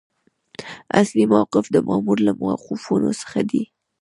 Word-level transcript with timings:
اصلي 0.99 1.25
موقف 1.33 1.65
د 1.71 1.75
مامور 1.87 2.17
له 2.27 2.31
موقفونو 2.41 3.09
څخه 3.21 3.39
دی. 3.49 3.63